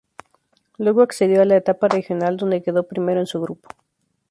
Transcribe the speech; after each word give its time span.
Luego 0.79 1.03
accedió 1.03 1.43
a 1.43 1.45
la 1.45 1.57
Etapa 1.57 1.87
Regional 1.87 2.35
donde 2.35 2.63
quedó 2.63 2.87
primero 2.87 3.19
en 3.19 3.27
su 3.27 3.39
grupo. 3.39 3.69